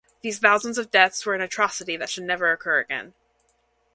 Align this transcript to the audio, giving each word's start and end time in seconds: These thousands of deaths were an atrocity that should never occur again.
These 0.21 0.39
thousands 0.39 0.79
of 0.79 0.89
deaths 0.89 1.23
were 1.27 1.35
an 1.35 1.41
atrocity 1.41 1.95
that 1.95 2.09
should 2.09 2.23
never 2.23 2.51
occur 2.51 2.79
again. 2.79 3.13